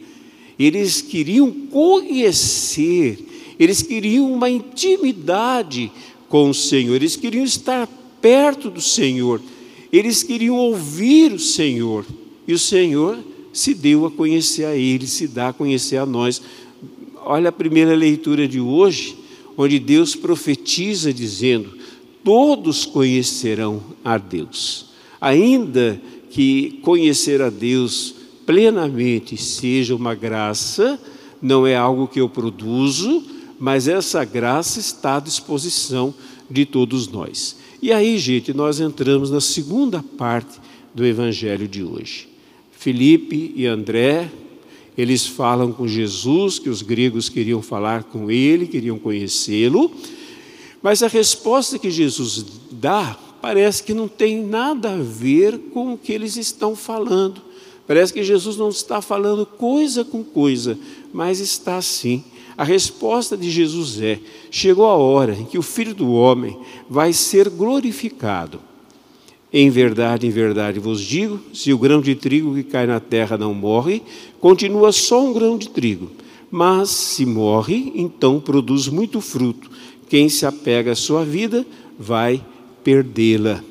Eles 0.57 1.01
queriam 1.01 1.51
conhecer, 1.51 3.34
eles 3.59 3.81
queriam 3.81 4.31
uma 4.31 4.49
intimidade 4.49 5.91
com 6.27 6.49
o 6.49 6.53
Senhor, 6.53 6.95
eles 6.95 7.15
queriam 7.15 7.43
estar 7.43 7.87
perto 8.21 8.69
do 8.69 8.81
Senhor, 8.81 9.41
eles 9.91 10.23
queriam 10.23 10.55
ouvir 10.55 11.31
o 11.31 11.39
Senhor. 11.39 12.05
E 12.47 12.53
o 12.53 12.59
Senhor 12.59 13.17
se 13.53 13.73
deu 13.73 14.05
a 14.05 14.11
conhecer 14.11 14.65
a 14.65 14.75
eles, 14.75 15.11
se 15.11 15.27
dá 15.27 15.49
a 15.49 15.53
conhecer 15.53 15.97
a 15.97 16.05
nós. 16.05 16.41
Olha 17.25 17.49
a 17.49 17.53
primeira 17.53 17.95
leitura 17.95 18.47
de 18.47 18.59
hoje 18.59 19.15
onde 19.57 19.79
Deus 19.79 20.15
profetiza 20.15 21.13
dizendo: 21.13 21.77
todos 22.23 22.85
conhecerão 22.85 23.81
a 24.03 24.17
Deus. 24.17 24.87
Ainda 25.19 25.99
que 26.29 26.79
conhecer 26.81 27.41
a 27.41 27.49
Deus 27.49 28.15
plenamente 28.45 29.37
seja 29.37 29.95
uma 29.95 30.13
graça, 30.13 30.99
não 31.41 31.65
é 31.65 31.75
algo 31.75 32.07
que 32.07 32.19
eu 32.19 32.29
produzo, 32.29 33.23
mas 33.65 33.87
essa 33.87 34.23
graça 34.23 34.79
está 34.79 35.15
à 35.15 35.19
disposição 35.19 36.13
de 36.47 36.67
todos 36.67 37.07
nós. 37.07 37.55
E 37.81 37.91
aí, 37.91 38.15
gente, 38.19 38.53
nós 38.53 38.79
entramos 38.79 39.31
na 39.31 39.41
segunda 39.41 40.03
parte 40.03 40.59
do 40.93 41.03
evangelho 41.03 41.67
de 41.67 41.83
hoje. 41.83 42.29
Felipe 42.69 43.51
e 43.55 43.65
André 43.65 44.29
eles 44.95 45.25
falam 45.25 45.73
com 45.73 45.87
Jesus, 45.87 46.59
que 46.59 46.69
os 46.69 46.83
gregos 46.83 47.27
queriam 47.27 47.59
falar 47.59 48.03
com 48.03 48.29
ele, 48.29 48.67
queriam 48.67 48.99
conhecê-lo, 48.99 49.91
mas 50.79 51.01
a 51.01 51.07
resposta 51.07 51.79
que 51.79 51.89
Jesus 51.89 52.45
dá 52.69 53.17
parece 53.41 53.81
que 53.81 53.95
não 53.95 54.07
tem 54.07 54.45
nada 54.45 54.93
a 54.93 55.01
ver 55.01 55.57
com 55.73 55.93
o 55.93 55.97
que 55.97 56.13
eles 56.13 56.37
estão 56.37 56.75
falando. 56.75 57.41
Parece 57.87 58.13
que 58.13 58.23
Jesus 58.23 58.57
não 58.57 58.69
está 58.69 59.01
falando 59.01 59.43
coisa 59.43 60.05
com 60.05 60.23
coisa, 60.23 60.77
mas 61.11 61.39
está 61.39 61.81
sim. 61.81 62.23
A 62.57 62.63
resposta 62.63 63.35
de 63.35 63.49
Jesus 63.49 64.01
é: 64.01 64.19
chegou 64.49 64.85
a 64.85 64.95
hora 64.95 65.33
em 65.33 65.45
que 65.45 65.57
o 65.57 65.61
Filho 65.61 65.93
do 65.93 66.11
Homem 66.11 66.57
vai 66.89 67.11
ser 67.11 67.49
glorificado. 67.49 68.59
Em 69.51 69.69
verdade, 69.69 70.27
em 70.27 70.29
verdade 70.29 70.79
vos 70.79 71.01
digo: 71.01 71.39
se 71.53 71.73
o 71.73 71.77
grão 71.77 72.01
de 72.01 72.15
trigo 72.15 72.55
que 72.55 72.63
cai 72.63 72.85
na 72.85 72.99
terra 72.99 73.37
não 73.37 73.53
morre, 73.53 74.01
continua 74.39 74.91
só 74.91 75.23
um 75.23 75.33
grão 75.33 75.57
de 75.57 75.69
trigo. 75.69 76.11
Mas 76.49 76.89
se 76.89 77.25
morre, 77.25 77.91
então 77.95 78.39
produz 78.39 78.87
muito 78.87 79.19
fruto. 79.19 79.69
Quem 80.07 80.29
se 80.29 80.45
apega 80.45 80.91
à 80.91 80.95
sua 80.95 81.25
vida 81.25 81.65
vai 81.99 82.43
perdê-la. 82.83 83.63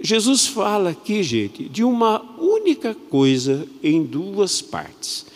Jesus 0.00 0.46
fala 0.46 0.90
aqui, 0.90 1.22
gente, 1.22 1.68
de 1.68 1.82
uma 1.82 2.22
única 2.38 2.94
coisa 2.94 3.66
em 3.82 4.02
duas 4.02 4.62
partes. 4.62 5.26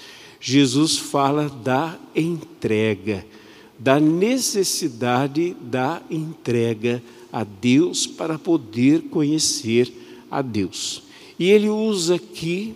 Jesus 0.44 0.98
fala 0.98 1.48
da 1.48 1.96
entrega, 2.16 3.24
da 3.78 4.00
necessidade 4.00 5.56
da 5.60 6.02
entrega 6.10 7.00
a 7.32 7.44
Deus 7.44 8.08
para 8.08 8.36
poder 8.40 9.02
conhecer 9.02 10.26
a 10.28 10.42
Deus. 10.42 11.04
E 11.38 11.48
ele 11.48 11.68
usa 11.68 12.16
aqui 12.16 12.74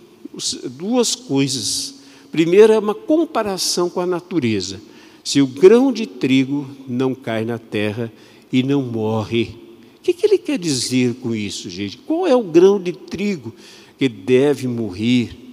duas 0.77 1.13
coisas. 1.13 1.95
Primeiro 2.31 2.71
é 2.71 2.79
uma 2.79 2.95
comparação 2.95 3.89
com 3.89 3.99
a 3.99 4.05
natureza. 4.05 4.81
Se 5.21 5.41
o 5.41 5.47
grão 5.47 5.91
de 5.91 6.05
trigo 6.05 6.65
não 6.87 7.13
cai 7.13 7.43
na 7.43 7.57
terra 7.57 8.09
e 8.49 8.63
não 8.63 8.81
morre, 8.81 9.57
o 9.97 10.01
que, 10.01 10.13
que 10.13 10.25
ele 10.25 10.37
quer 10.37 10.57
dizer 10.57 11.15
com 11.15 11.35
isso, 11.35 11.69
gente? 11.69 11.97
Qual 11.97 12.25
é 12.25 12.33
o 12.33 12.43
grão 12.43 12.79
de 12.81 12.93
trigo 12.93 13.53
que 13.99 14.07
deve 14.07 14.69
morrer? 14.69 15.46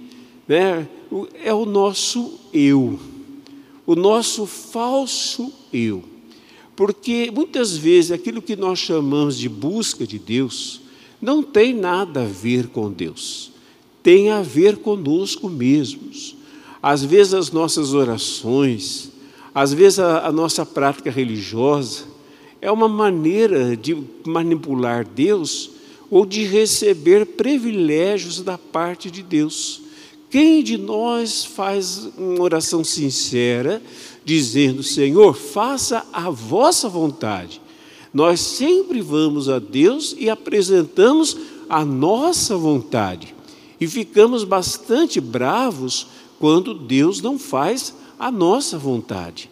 Né? 0.47 0.87
É 1.43 1.53
o 1.53 1.65
nosso 1.65 2.39
eu, 2.53 2.99
o 3.85 3.95
nosso 3.95 4.45
falso 4.45 5.51
eu 5.71 6.03
Porque 6.75 7.31
muitas 7.33 7.75
vezes 7.77 8.11
aquilo 8.11 8.41
que 8.41 8.55
nós 8.55 8.79
chamamos 8.79 9.37
de 9.37 9.47
busca 9.47 10.05
de 10.05 10.19
Deus 10.19 10.81
não 11.21 11.41
tem 11.41 11.73
nada 11.73 12.23
a 12.23 12.27
ver 12.27 12.67
com 12.67 12.91
Deus, 12.91 13.51
tem 14.03 14.29
a 14.29 14.41
ver 14.41 14.77
conosco 14.77 15.49
mesmos. 15.49 16.35
Às 16.83 17.03
vezes 17.03 17.33
as 17.33 17.51
nossas 17.51 17.93
orações, 17.93 19.09
às 19.53 19.73
vezes 19.73 19.99
a, 19.99 20.27
a 20.27 20.31
nossa 20.31 20.65
prática 20.65 21.09
religiosa 21.09 22.03
é 22.61 22.71
uma 22.71 22.87
maneira 22.87 23.75
de 23.75 23.97
manipular 24.25 25.07
Deus 25.07 25.71
ou 26.11 26.25
de 26.25 26.43
receber 26.43 27.25
privilégios 27.25 28.41
da 28.41 28.57
parte 28.57 29.09
de 29.09 29.23
Deus. 29.23 29.81
Quem 30.35 30.61
de 30.61 30.77
nós 30.77 31.45
faz 31.45 32.09
uma 32.17 32.41
oração 32.41 32.83
sincera, 32.83 33.81
dizendo: 34.25 34.83
Senhor, 34.83 35.33
faça 35.33 36.05
a 36.11 36.29
vossa 36.29 36.89
vontade? 36.89 37.61
Nós 38.13 38.41
sempre 38.41 38.99
vamos 38.99 39.47
a 39.47 39.59
Deus 39.59 40.13
e 40.19 40.29
apresentamos 40.29 41.37
a 41.69 41.85
nossa 41.85 42.57
vontade. 42.57 43.33
E 43.79 43.87
ficamos 43.87 44.43
bastante 44.43 45.21
bravos 45.21 46.07
quando 46.37 46.73
Deus 46.73 47.21
não 47.21 47.39
faz 47.39 47.95
a 48.19 48.29
nossa 48.29 48.77
vontade. 48.77 49.49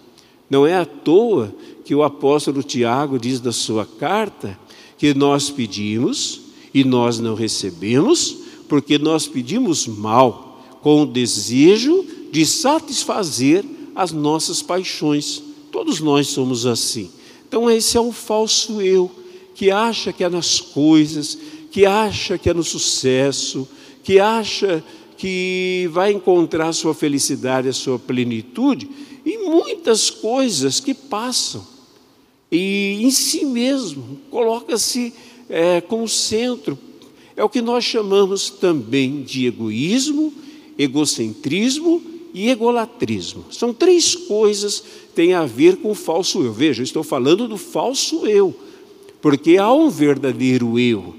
Não 0.50 0.68
é 0.68 0.75
à 0.75 0.84
toa 0.84 1.56
que 1.86 1.96
o 1.96 2.04
apóstolo 2.04 2.62
Tiago 2.62 3.18
diz 3.18 3.40
da 3.40 3.54
sua 3.54 3.86
carta 3.86 4.60
que 4.98 5.13
nós 5.13 5.50
pedimos 5.50 6.42
e 6.74 6.84
nós 6.84 7.20
não 7.20 7.36
recebemos, 7.36 8.36
porque 8.68 8.98
nós 8.98 9.25
pedimos 9.25 9.88
mal 9.88 10.43
com 10.84 11.02
o 11.02 11.06
desejo 11.06 12.06
de 12.30 12.46
satisfazer 12.46 13.63
as 13.96 14.12
nossas 14.12 14.62
paixões. 14.62 15.42
Todos 15.72 16.02
nós 16.02 16.28
somos 16.28 16.66
assim. 16.66 17.10
Então, 17.48 17.72
esse 17.72 17.96
é 17.96 18.02
um 18.02 18.12
falso 18.12 18.82
eu, 18.82 19.10
que 19.56 19.72
acha 19.72 20.12
que 20.12 20.24
é 20.24 20.30
nas 20.30 20.60
coisas, 20.60 21.38
que 21.72 21.86
acha 21.86 22.38
que 22.38 22.50
é 22.50 22.54
no 22.54 22.63
sucesso, 22.63 23.68
que 24.04 24.20
acha 24.20 24.84
que 25.18 25.90
vai 25.94 26.12
encontrar 26.12 26.74
sua 26.74 26.94
felicidade, 26.94 27.70
a 27.70 27.74
sua 27.74 27.98
plenitude, 27.98 28.90
em 29.25 29.50
muitas 29.50 30.10
coisas 30.10 30.82
que 30.82 30.94
passam. 30.94 31.66
E 32.52 33.00
em 33.02 33.10
si 33.10 33.46
mesmo, 33.46 34.20
coloca-se 34.30 35.13
é, 35.50 35.80
como 35.80 36.10
centro. 36.10 36.78
É 37.38 37.44
o 37.44 37.50
que 37.50 37.62
nós 37.62 37.86
chamamos 37.86 38.50
também 38.50 39.24
de 39.24 39.48
egoísmo 39.48 40.34
egocentrismo 40.77 42.01
e 42.34 42.50
egolatrismo. 42.50 43.46
São 43.51 43.74
três 43.74 44.15
coisas 44.15 44.80
que 44.80 45.13
têm 45.15 45.34
a 45.34 45.46
ver 45.46 45.77
com 45.77 45.92
o 45.92 45.96
falso 45.96 46.44
eu. 46.44 46.51
Veja, 46.51 46.82
estou 46.82 47.03
falando 47.03 47.48
do 47.48 47.58
falso 47.58 48.25
eu, 48.25 48.56
porque 49.22 49.58
há 49.58 49.72
um 49.72 49.89
verdadeiro 49.89 50.80
eu. 50.80 51.15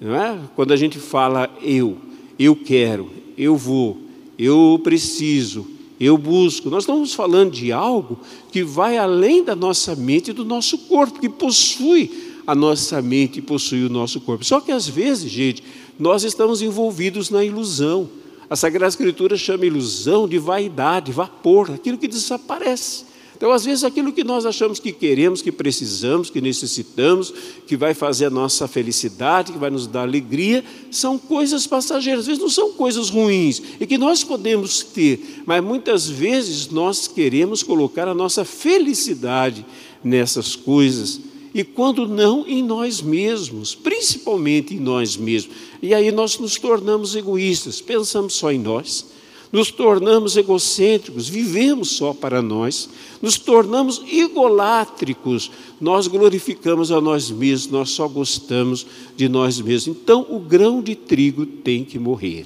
Não 0.00 0.14
é? 0.14 0.38
Quando 0.54 0.72
a 0.72 0.76
gente 0.76 0.98
fala 0.98 1.50
eu, 1.62 1.96
eu 2.38 2.54
quero, 2.54 3.10
eu 3.36 3.56
vou, 3.56 3.98
eu 4.38 4.80
preciso, 4.82 5.66
eu 5.98 6.18
busco, 6.18 6.68
nós 6.68 6.82
estamos 6.82 7.14
falando 7.14 7.52
de 7.52 7.72
algo 7.72 8.18
que 8.52 8.62
vai 8.62 8.98
além 8.98 9.42
da 9.42 9.56
nossa 9.56 9.94
mente 9.94 10.30
e 10.30 10.34
do 10.34 10.44
nosso 10.44 10.76
corpo, 10.78 11.20
que 11.20 11.28
possui 11.28 12.34
a 12.46 12.54
nossa 12.54 13.02
mente 13.02 13.38
e 13.38 13.42
possui 13.42 13.84
o 13.84 13.90
nosso 13.90 14.20
corpo. 14.20 14.44
Só 14.44 14.60
que 14.60 14.70
às 14.70 14.86
vezes, 14.86 15.30
gente, 15.30 15.62
nós 15.98 16.22
estamos 16.22 16.62
envolvidos 16.62 17.30
na 17.30 17.44
ilusão. 17.44 18.08
A 18.48 18.54
Sagrada 18.54 18.88
Escritura 18.88 19.36
chama 19.36 19.66
ilusão 19.66 20.28
de 20.28 20.38
vaidade, 20.38 21.10
vapor, 21.10 21.70
aquilo 21.72 21.98
que 21.98 22.06
desaparece. 22.06 23.04
Então, 23.36 23.52
às 23.52 23.66
vezes, 23.66 23.84
aquilo 23.84 24.12
que 24.12 24.24
nós 24.24 24.46
achamos 24.46 24.80
que 24.80 24.90
queremos, 24.90 25.42
que 25.42 25.52
precisamos, 25.52 26.30
que 26.30 26.40
necessitamos, 26.40 27.34
que 27.66 27.76
vai 27.76 27.92
fazer 27.92 28.26
a 28.26 28.30
nossa 28.30 28.66
felicidade, 28.66 29.52
que 29.52 29.58
vai 29.58 29.68
nos 29.68 29.86
dar 29.86 30.02
alegria, 30.02 30.64
são 30.90 31.18
coisas 31.18 31.66
passageiras. 31.66 32.20
Às 32.20 32.26
vezes 32.28 32.42
não 32.42 32.48
são 32.48 32.72
coisas 32.72 33.10
ruins 33.10 33.60
e 33.78 33.86
que 33.86 33.98
nós 33.98 34.24
podemos 34.24 34.82
ter, 34.82 35.42
mas 35.44 35.62
muitas 35.62 36.08
vezes 36.08 36.70
nós 36.70 37.06
queremos 37.06 37.62
colocar 37.62 38.08
a 38.08 38.14
nossa 38.14 38.42
felicidade 38.42 39.66
nessas 40.02 40.56
coisas 40.56 41.20
e 41.56 41.64
quando 41.64 42.06
não 42.06 42.46
em 42.46 42.62
nós 42.62 43.00
mesmos, 43.00 43.74
principalmente 43.74 44.74
em 44.74 44.78
nós 44.78 45.16
mesmos. 45.16 45.56
E 45.80 45.94
aí 45.94 46.12
nós 46.12 46.38
nos 46.38 46.56
tornamos 46.56 47.16
egoístas, 47.16 47.80
pensamos 47.80 48.34
só 48.34 48.52
em 48.52 48.58
nós, 48.58 49.06
nos 49.50 49.70
tornamos 49.70 50.36
egocêntricos, 50.36 51.30
vivemos 51.30 51.92
só 51.92 52.12
para 52.12 52.42
nós, 52.42 52.90
nos 53.22 53.38
tornamos 53.38 54.02
egolátricos, 54.06 55.50
nós 55.80 56.06
glorificamos 56.06 56.92
a 56.92 57.00
nós 57.00 57.30
mesmos, 57.30 57.72
nós 57.72 57.88
só 57.88 58.06
gostamos 58.06 58.86
de 59.16 59.26
nós 59.26 59.58
mesmos. 59.58 59.96
Então 59.96 60.26
o 60.28 60.38
grão 60.38 60.82
de 60.82 60.94
trigo 60.94 61.46
tem 61.46 61.82
que 61.82 61.98
morrer. 61.98 62.44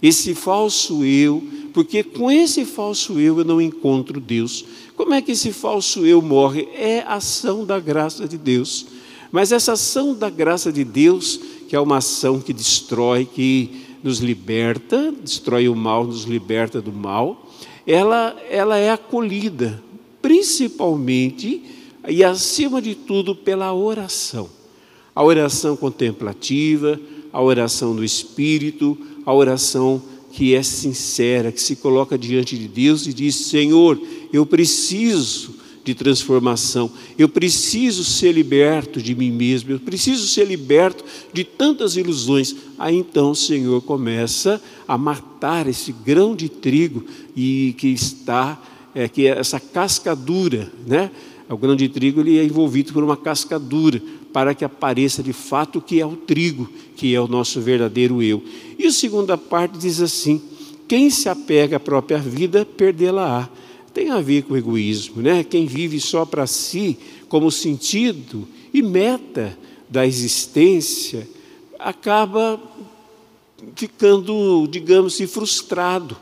Esse 0.00 0.34
falso 0.34 1.04
eu, 1.04 1.44
porque 1.76 2.02
com 2.02 2.32
esse 2.32 2.64
falso 2.64 3.20
eu 3.20 3.38
eu 3.38 3.44
não 3.44 3.60
encontro 3.60 4.18
Deus 4.18 4.64
como 4.96 5.12
é 5.12 5.20
que 5.20 5.32
esse 5.32 5.52
falso 5.52 6.06
eu 6.06 6.22
morre? 6.22 6.66
É 6.74 7.04
ação 7.06 7.66
da 7.66 7.78
graça 7.78 8.26
de 8.26 8.38
Deus. 8.38 8.86
Mas 9.30 9.52
essa 9.52 9.74
ação 9.74 10.14
da 10.14 10.30
graça 10.30 10.72
de 10.72 10.82
Deus, 10.84 11.38
que 11.68 11.76
é 11.76 11.80
uma 11.80 11.98
ação 11.98 12.40
que 12.40 12.54
destrói, 12.54 13.26
que 13.26 13.82
nos 14.02 14.20
liberta, 14.20 15.12
destrói 15.12 15.68
o 15.68 15.76
mal, 15.76 16.06
nos 16.06 16.24
liberta 16.24 16.80
do 16.80 16.92
mal, 16.92 17.46
ela, 17.86 18.34
ela 18.48 18.78
é 18.78 18.90
acolhida, 18.90 19.82
principalmente 20.22 21.62
e 22.08 22.24
acima 22.24 22.80
de 22.80 22.94
tudo 22.94 23.34
pela 23.34 23.74
oração. 23.74 24.48
A 25.14 25.22
oração 25.22 25.76
contemplativa, 25.76 26.98
a 27.30 27.42
oração 27.42 27.94
do 27.94 28.02
Espírito, 28.02 28.96
a 29.26 29.34
oração 29.34 30.02
que 30.36 30.54
é 30.54 30.62
sincera, 30.62 31.50
que 31.50 31.62
se 31.62 31.76
coloca 31.76 32.18
diante 32.18 32.58
de 32.58 32.68
Deus 32.68 33.06
e 33.06 33.14
diz: 33.14 33.34
Senhor, 33.34 33.98
eu 34.30 34.44
preciso 34.44 35.54
de 35.82 35.94
transformação, 35.94 36.90
eu 37.16 37.26
preciso 37.26 38.04
ser 38.04 38.32
liberto 38.32 39.00
de 39.00 39.14
mim 39.14 39.30
mesmo, 39.30 39.70
eu 39.70 39.80
preciso 39.80 40.26
ser 40.26 40.44
liberto 40.44 41.02
de 41.32 41.42
tantas 41.42 41.96
ilusões. 41.96 42.54
Aí 42.78 42.96
então 42.96 43.30
o 43.30 43.34
Senhor 43.34 43.80
começa 43.80 44.60
a 44.86 44.98
matar 44.98 45.66
esse 45.68 45.90
grão 45.90 46.36
de 46.36 46.50
trigo 46.50 47.02
e 47.34 47.74
que 47.78 47.88
está, 47.88 48.62
é, 48.94 49.08
que 49.08 49.26
é 49.26 49.38
essa 49.38 49.58
cascadura, 49.58 50.70
né? 50.86 51.10
O 51.48 51.56
grão 51.56 51.76
de 51.76 51.88
trigo 51.88 52.20
ele 52.20 52.38
é 52.38 52.44
envolvido 52.44 52.92
por 52.92 53.02
uma 53.02 53.16
cascadura 53.16 54.02
para 54.36 54.54
que 54.54 54.66
apareça 54.66 55.22
de 55.22 55.32
fato 55.32 55.78
o 55.78 55.80
que 55.80 55.98
é 55.98 56.04
o 56.04 56.14
trigo, 56.14 56.70
que 56.94 57.14
é 57.14 57.18
o 57.18 57.26
nosso 57.26 57.58
verdadeiro 57.58 58.22
eu. 58.22 58.44
E 58.78 58.84
a 58.84 58.92
segunda 58.92 59.38
parte 59.38 59.78
diz 59.78 59.98
assim: 59.98 60.42
quem 60.86 61.08
se 61.08 61.26
apega 61.26 61.78
à 61.78 61.80
própria 61.80 62.18
vida, 62.18 62.62
perdê-la-á. 62.62 63.48
Tem 63.94 64.10
a 64.10 64.20
ver 64.20 64.42
com 64.42 64.52
o 64.52 64.56
egoísmo, 64.58 65.22
né? 65.22 65.42
Quem 65.42 65.64
vive 65.64 65.98
só 65.98 66.26
para 66.26 66.46
si, 66.46 66.98
como 67.30 67.50
sentido 67.50 68.46
e 68.74 68.82
meta 68.82 69.58
da 69.88 70.06
existência, 70.06 71.26
acaba 71.78 72.60
ficando, 73.74 74.68
digamos 74.70 75.14
assim, 75.14 75.26
frustrado. 75.26 76.14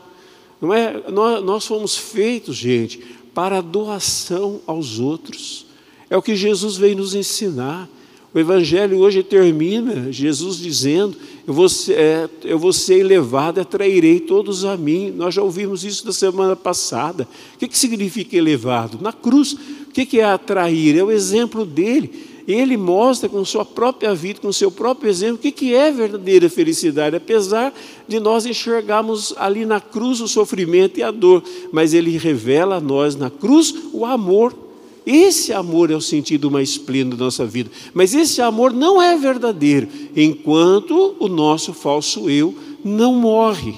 Não 0.61 0.73
é? 0.73 1.03
Nós, 1.11 1.43
nós 1.43 1.65
fomos 1.65 1.97
feitos, 1.97 2.55
gente, 2.55 2.97
para 3.33 3.57
a 3.57 3.61
doação 3.61 4.61
aos 4.65 4.99
outros. 4.99 5.65
É 6.09 6.15
o 6.15 6.21
que 6.21 6.33
Jesus 6.33 6.77
veio 6.77 6.95
nos 6.95 7.13
ensinar. 7.13 7.89
O 8.35 8.39
Evangelho 8.39 8.99
hoje 8.99 9.23
termina 9.23 10.11
Jesus 10.11 10.57
dizendo: 10.57 11.15
Eu 11.47 11.53
vou 11.53 11.69
ser, 11.69 11.97
é, 11.97 12.29
eu 12.43 12.59
vou 12.59 12.73
ser 12.73 12.99
elevado, 12.99 13.61
atrairei 13.61 14.19
todos 14.19 14.65
a 14.65 14.75
mim. 14.75 15.09
Nós 15.09 15.33
já 15.33 15.41
ouvimos 15.41 15.85
isso 15.85 16.05
na 16.05 16.11
semana 16.11 16.53
passada. 16.53 17.25
O 17.55 17.57
que, 17.57 17.69
que 17.69 17.77
significa 17.77 18.35
elevado? 18.35 18.99
Na 19.01 19.13
cruz, 19.13 19.53
o 19.53 19.91
que, 19.93 20.05
que 20.05 20.19
é 20.19 20.25
atrair? 20.25 20.97
É 20.97 21.01
o 21.01 21.11
exemplo 21.11 21.65
dele. 21.65 22.11
Ele 22.45 22.75
mostra 22.75 23.29
com 23.29 23.43
sua 23.45 23.63
própria 23.63 24.13
vida, 24.13 24.41
com 24.41 24.51
seu 24.51 24.69
próprio 24.69 25.09
exemplo, 25.09 25.35
o 25.35 25.39
que, 25.39 25.51
que 25.51 25.73
é 25.73 25.89
verdadeira 25.89 26.49
felicidade, 26.49 27.15
apesar 27.15 27.73
de 28.05 28.19
nós 28.19 28.45
enxergarmos 28.45 29.33
ali 29.37 29.65
na 29.65 29.79
cruz 29.79 30.19
o 30.19 30.27
sofrimento 30.27 30.99
e 30.99 31.03
a 31.03 31.09
dor, 31.09 31.41
mas 31.71 31.93
ele 31.93 32.17
revela 32.17 32.75
a 32.75 32.81
nós 32.81 33.15
na 33.15 33.29
cruz 33.29 33.73
o 33.93 34.05
amor 34.05 34.64
esse 35.05 35.53
amor 35.53 35.91
é 35.91 35.95
o 35.95 36.01
sentido 36.01 36.49
mais 36.49 36.77
pleno 36.77 37.15
da 37.15 37.25
nossa 37.25 37.45
vida. 37.45 37.69
Mas 37.93 38.15
esse 38.15 38.41
amor 38.41 38.73
não 38.73 38.99
é 38.99 39.15
verdadeiro 39.15 39.87
enquanto 40.15 41.15
o 41.19 41.27
nosso 41.27 41.73
falso 41.73 42.29
eu 42.29 42.55
não 42.83 43.13
morre. 43.13 43.75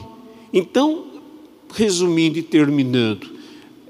Então, 0.54 1.04
resumindo 1.74 2.40
e 2.40 2.42
terminando, 2.42 3.28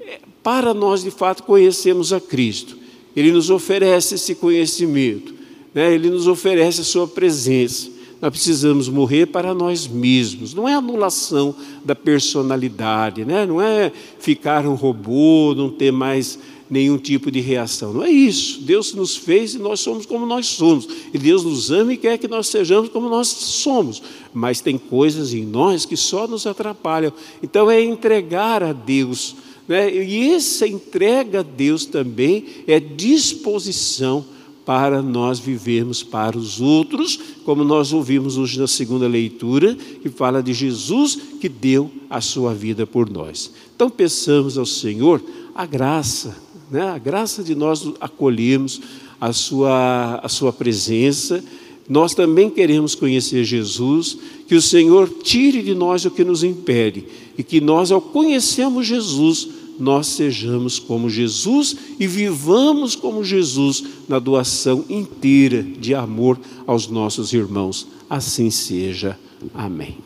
é, 0.00 0.18
para 0.42 0.74
nós 0.74 1.04
de 1.04 1.12
fato 1.12 1.44
conhecermos 1.44 2.12
a 2.12 2.20
Cristo, 2.20 2.76
Ele 3.14 3.30
nos 3.30 3.50
oferece 3.50 4.16
esse 4.16 4.34
conhecimento, 4.34 5.32
né? 5.72 5.94
Ele 5.94 6.10
nos 6.10 6.26
oferece 6.26 6.80
a 6.80 6.84
Sua 6.84 7.06
presença. 7.06 7.98
Nós 8.20 8.30
precisamos 8.30 8.88
morrer 8.88 9.26
para 9.26 9.54
nós 9.54 9.86
mesmos. 9.86 10.52
Não 10.52 10.68
é 10.68 10.74
anulação 10.74 11.54
da 11.84 11.94
personalidade, 11.94 13.24
né? 13.24 13.46
não 13.46 13.62
é 13.62 13.92
ficar 14.18 14.66
um 14.66 14.74
robô, 14.74 15.54
não 15.56 15.70
ter 15.70 15.92
mais 15.92 16.36
nenhum 16.70 16.98
tipo 16.98 17.30
de 17.30 17.40
reação. 17.40 17.92
Não 17.92 18.02
é 18.02 18.10
isso. 18.10 18.60
Deus 18.62 18.92
nos 18.94 19.16
fez 19.16 19.54
e 19.54 19.58
nós 19.58 19.80
somos 19.80 20.06
como 20.06 20.26
nós 20.26 20.46
somos. 20.46 20.88
E 21.12 21.18
Deus 21.18 21.44
nos 21.44 21.70
ama 21.70 21.92
e 21.92 21.96
quer 21.96 22.18
que 22.18 22.28
nós 22.28 22.48
sejamos 22.48 22.88
como 22.90 23.08
nós 23.08 23.28
somos. 23.28 24.02
Mas 24.32 24.60
tem 24.60 24.76
coisas 24.76 25.32
em 25.32 25.44
nós 25.44 25.84
que 25.84 25.96
só 25.96 26.26
nos 26.26 26.46
atrapalham. 26.46 27.12
Então 27.42 27.70
é 27.70 27.82
entregar 27.82 28.62
a 28.62 28.72
Deus. 28.72 29.36
Né? 29.66 29.92
E 29.94 30.30
essa 30.32 30.66
entrega 30.66 31.40
a 31.40 31.42
Deus 31.42 31.84
também 31.84 32.44
é 32.66 32.78
disposição 32.78 34.24
para 34.68 35.00
nós 35.00 35.38
vivermos 35.38 36.02
para 36.02 36.36
os 36.36 36.60
outros, 36.60 37.18
como 37.42 37.64
nós 37.64 37.94
ouvimos 37.94 38.36
hoje 38.36 38.60
na 38.60 38.66
segunda 38.66 39.08
leitura, 39.08 39.74
que 39.74 40.10
fala 40.10 40.42
de 40.42 40.52
Jesus 40.52 41.18
que 41.40 41.48
deu 41.48 41.90
a 42.10 42.20
sua 42.20 42.52
vida 42.52 42.86
por 42.86 43.08
nós. 43.08 43.50
Então 43.74 43.88
peçamos 43.88 44.58
ao 44.58 44.66
Senhor 44.66 45.22
a 45.54 45.64
graça, 45.64 46.36
né? 46.70 46.82
a 46.82 46.98
graça 46.98 47.42
de 47.42 47.54
nós 47.54 47.86
acolhermos 48.00 48.80
a 49.20 49.32
sua, 49.32 50.20
a 50.22 50.28
sua 50.28 50.52
presença. 50.52 51.42
Nós 51.88 52.14
também 52.14 52.50
queremos 52.50 52.94
conhecer 52.94 53.44
Jesus, 53.44 54.18
que 54.46 54.54
o 54.54 54.62
Senhor 54.62 55.08
tire 55.08 55.62
de 55.62 55.74
nós 55.74 56.04
o 56.04 56.10
que 56.10 56.24
nos 56.24 56.44
impede 56.44 57.04
e 57.36 57.42
que 57.42 57.60
nós, 57.60 57.90
ao 57.90 58.00
conhecermos 58.00 58.86
Jesus, 58.86 59.48
nós 59.78 60.08
sejamos 60.08 60.78
como 60.78 61.08
Jesus 61.08 61.76
e 61.98 62.06
vivamos 62.06 62.96
como 62.96 63.22
Jesus 63.22 63.84
na 64.08 64.18
doação 64.18 64.84
inteira 64.88 65.62
de 65.62 65.94
amor 65.94 66.38
aos 66.66 66.88
nossos 66.88 67.32
irmãos. 67.32 67.86
Assim 68.10 68.50
seja. 68.50 69.18
Amém. 69.54 69.96